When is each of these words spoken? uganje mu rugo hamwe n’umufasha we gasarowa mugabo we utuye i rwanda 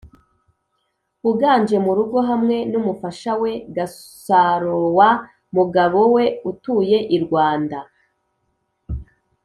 uganje 1.29 1.77
mu 1.85 1.91
rugo 1.97 2.17
hamwe 2.29 2.57
n’umufasha 2.71 3.31
we 3.41 3.51
gasarowa 3.75 5.09
mugabo 5.55 5.99
we 6.15 6.25
utuye 6.49 6.97
i 7.15 7.17
rwanda 7.23 7.79